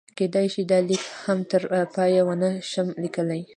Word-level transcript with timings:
کېدای 0.17 0.47
شي 0.53 0.63
دا 0.71 0.79
لیک 0.87 1.03
هم 1.25 1.39
تر 1.49 1.61
پایه 1.93 2.21
ونه 2.27 2.49
شم 2.69 2.87
لیکلی. 3.03 3.41